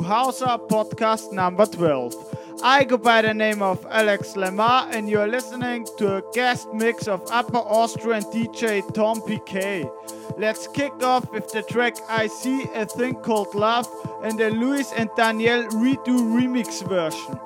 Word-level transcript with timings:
to 0.00 0.06
House 0.06 0.42
Up 0.42 0.68
podcast 0.68 1.32
number 1.32 1.66
12. 1.66 2.14
I 2.62 2.84
go 2.84 2.96
by 2.96 3.22
the 3.22 3.34
name 3.34 3.62
of 3.62 3.86
Alex 3.90 4.36
Lamar, 4.36 4.88
and 4.90 5.08
you're 5.08 5.26
listening 5.26 5.86
to 5.98 6.16
a 6.16 6.22
guest 6.32 6.68
mix 6.72 7.08
of 7.08 7.22
Upper 7.30 7.58
Austrian 7.58 8.22
DJ 8.24 8.82
Tom 8.94 9.20
PK. 9.20 9.90
Let's 10.38 10.68
kick 10.68 10.92
off 11.02 11.30
with 11.32 11.50
the 11.52 11.62
track 11.62 11.96
I 12.08 12.28
See 12.28 12.66
a 12.74 12.86
Thing 12.86 13.14
Called 13.14 13.54
Love 13.54 13.88
and 14.22 14.38
the 14.38 14.50
Luis 14.50 14.92
and 14.92 15.10
Daniel 15.16 15.64
redo 15.68 16.16
remix 16.36 16.86
version. 16.88 17.38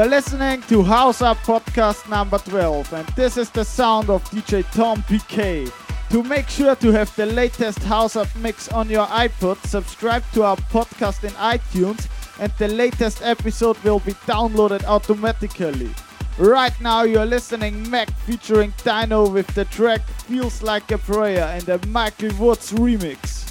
You 0.00 0.06
are 0.06 0.08
listening 0.08 0.62
to 0.62 0.82
House 0.82 1.20
Up 1.20 1.36
Podcast 1.44 2.08
number 2.08 2.38
12, 2.38 2.90
and 2.94 3.06
this 3.08 3.36
is 3.36 3.50
the 3.50 3.66
sound 3.66 4.08
of 4.08 4.24
DJ 4.30 4.64
Tom 4.72 5.02
PK. 5.02 5.70
To 6.08 6.22
make 6.22 6.48
sure 6.48 6.74
to 6.74 6.90
have 6.90 7.14
the 7.16 7.26
latest 7.26 7.80
House 7.80 8.16
Up 8.16 8.34
mix 8.36 8.70
on 8.70 8.88
your 8.88 9.06
iPod, 9.08 9.58
subscribe 9.66 10.24
to 10.32 10.42
our 10.42 10.56
podcast 10.56 11.24
in 11.24 11.32
iTunes, 11.32 12.08
and 12.40 12.50
the 12.56 12.68
latest 12.68 13.20
episode 13.20 13.76
will 13.84 13.98
be 14.00 14.14
downloaded 14.24 14.84
automatically. 14.84 15.90
Right 16.38 16.80
now, 16.80 17.02
you're 17.02 17.26
listening 17.26 17.90
Mac 17.90 18.10
featuring 18.20 18.72
Dino 18.82 19.28
with 19.28 19.48
the 19.48 19.66
track 19.66 20.00
Feels 20.26 20.62
Like 20.62 20.90
a 20.92 20.96
Prayer 20.96 21.44
and 21.44 21.64
the 21.64 21.86
Michael 21.88 22.34
Woods 22.38 22.72
remix. 22.72 23.49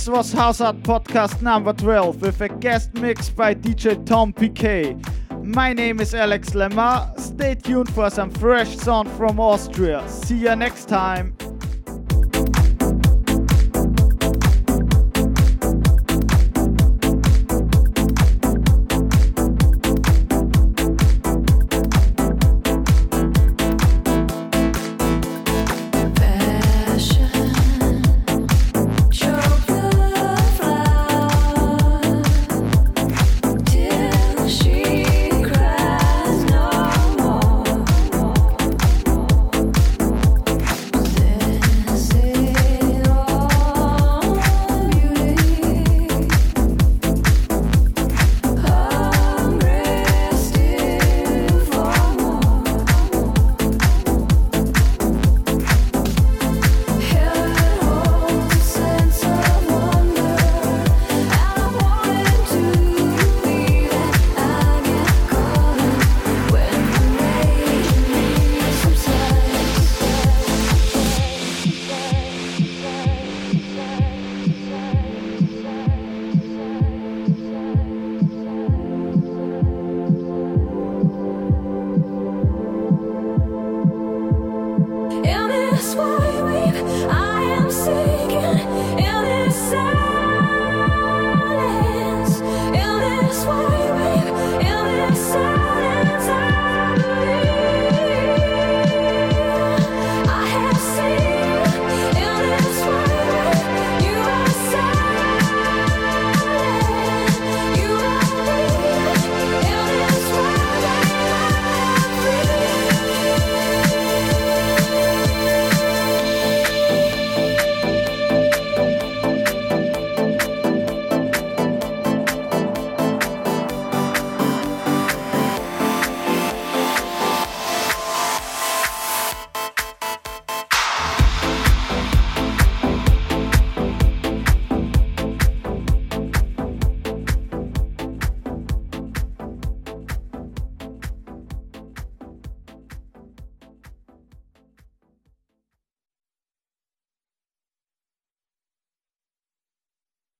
This 0.00 0.08
was 0.08 0.32
House 0.32 0.62
Up 0.62 0.76
Podcast 0.76 1.42
number 1.42 1.74
12 1.74 2.22
with 2.22 2.40
a 2.40 2.48
guest 2.48 2.94
mix 2.94 3.28
by 3.28 3.54
DJ 3.54 4.06
Tom 4.06 4.32
PK. 4.32 4.96
My 5.44 5.74
name 5.74 6.00
is 6.00 6.14
Alex 6.14 6.54
Lemar. 6.54 7.20
Stay 7.20 7.54
tuned 7.54 7.92
for 7.92 8.08
some 8.08 8.30
fresh 8.30 8.74
sound 8.78 9.10
from 9.10 9.38
Austria. 9.38 10.02
See 10.08 10.38
you 10.38 10.56
next 10.56 10.88
time. 10.88 11.36